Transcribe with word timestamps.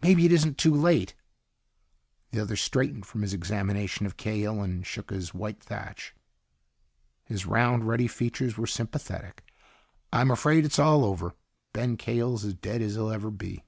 "Maybe 0.00 0.24
it 0.24 0.32
isn't 0.32 0.56
too 0.56 0.72
late." 0.74 1.14
The 2.30 2.40
other 2.40 2.56
straightened 2.56 3.04
from 3.04 3.20
his 3.20 3.34
examination 3.34 4.06
of 4.06 4.16
Cahill 4.16 4.62
and 4.62 4.86
shook 4.86 5.10
his 5.10 5.34
white 5.34 5.62
thatch. 5.62 6.14
His 7.26 7.44
round, 7.44 7.84
ruddy 7.86 8.08
features 8.08 8.56
were 8.56 8.66
sympathetic. 8.66 9.44
"I'm 10.14 10.30
afraid 10.30 10.64
it's 10.64 10.78
all 10.78 11.04
over. 11.04 11.34
Ben 11.74 11.98
Cahill's 11.98 12.42
as 12.42 12.54
dead 12.54 12.80
as 12.80 12.94
he'll 12.94 13.10
ever 13.12 13.30
be. 13.30 13.64